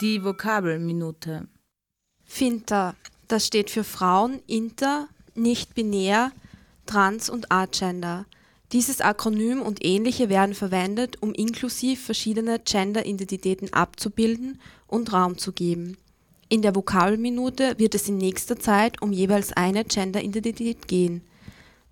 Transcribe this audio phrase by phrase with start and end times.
[0.00, 1.48] Die Vokabelminute.
[2.24, 2.94] Finter,
[3.26, 6.30] das steht für Frauen, Inter, nicht-binär,
[6.86, 8.24] Trans und Agender.
[8.70, 15.96] Dieses Akronym und ähnliche werden verwendet, um inklusiv verschiedene Gender-Identitäten abzubilden und Raum zu geben.
[16.48, 21.22] In der Vokabelminute wird es in nächster Zeit um jeweils eine Gender-Identität gehen.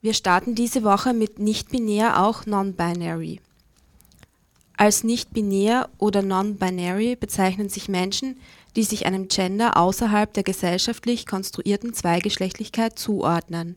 [0.00, 3.41] Wir starten diese Woche mit nicht-binär auch non-binary.
[4.77, 8.39] Als nicht-binär oder non-binary bezeichnen sich Menschen,
[8.77, 13.77] die sich einem Gender außerhalb der gesellschaftlich konstruierten Zweigeschlechtlichkeit zuordnen.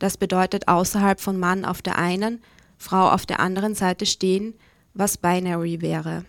[0.00, 2.42] Das bedeutet außerhalb von Mann auf der einen,
[2.76, 4.54] Frau auf der anderen Seite stehen,
[4.94, 6.24] was binary wäre.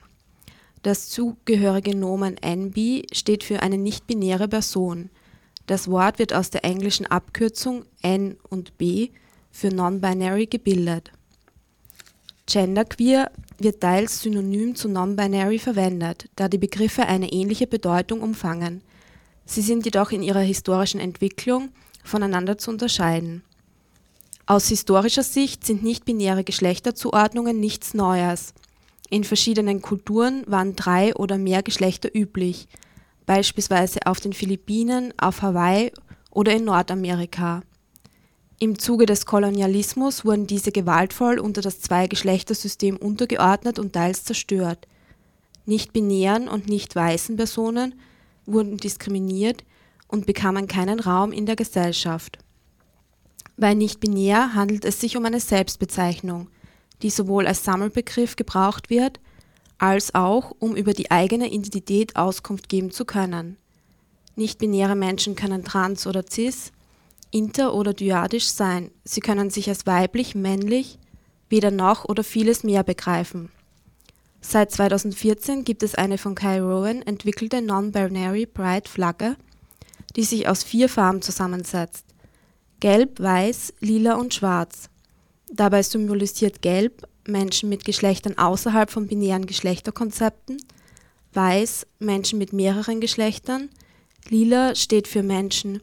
[0.84, 5.10] Das zugehörige Nomen NB steht für eine nicht-binäre Person.
[5.66, 9.10] Das Wort wird aus der englischen Abkürzung N und B
[9.52, 11.12] für non-binary gebildet.
[12.46, 18.82] Genderqueer wird teils synonym zu non-binary verwendet, da die Begriffe eine ähnliche Bedeutung umfangen.
[19.46, 21.70] Sie sind jedoch in ihrer historischen Entwicklung
[22.04, 23.44] voneinander zu unterscheiden.
[24.46, 28.54] Aus historischer Sicht sind nicht-binäre Geschlechterzuordnungen nichts Neues.
[29.10, 32.68] In verschiedenen Kulturen waren drei oder mehr Geschlechter üblich,
[33.26, 35.92] beispielsweise auf den Philippinen, auf Hawaii
[36.32, 37.62] oder in Nordamerika.
[38.60, 44.88] Im Zuge des Kolonialismus wurden diese gewaltvoll unter das Zweigeschlechtersystem untergeordnet und teils zerstört.
[45.68, 47.94] Nicht-binären und nicht-weißen Personen
[48.48, 49.64] wurden diskriminiert
[50.08, 52.40] und bekamen keinen Raum in der Gesellschaft.
[53.58, 56.50] Bei nicht-binär handelt es sich um eine Selbstbezeichnung,
[57.04, 59.20] die sowohl als Sammelbegriff gebraucht wird,
[59.78, 63.58] als auch, um über die eigene Identität Auskunft geben zu können.
[64.36, 66.72] Nicht-binäre Menschen können trans oder cis,
[67.32, 68.92] inter- oder dyadisch sein.
[69.04, 71.00] Sie können sich als weiblich, männlich,
[71.50, 73.50] weder noch oder vieles mehr begreifen.
[74.42, 79.36] Seit 2014 gibt es eine von Kai Rowan entwickelte Non-Binary Pride Flagge,
[80.16, 82.06] die sich aus vier Farben zusammensetzt.
[82.80, 84.90] Gelb, Weiß, Lila und Schwarz.
[85.52, 90.58] Dabei symbolisiert Gelb Menschen mit Geschlechtern außerhalb von binären Geschlechterkonzepten,
[91.34, 93.70] Weiß Menschen mit mehreren Geschlechtern,
[94.30, 95.82] Lila steht für Menschen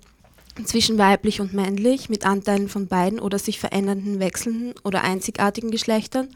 [0.65, 6.29] zwischen weiblich und männlich mit Anteilen von beiden oder sich verändernden, wechselnden oder einzigartigen Geschlechtern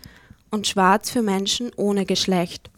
[0.51, 2.71] und schwarz für Menschen ohne Geschlecht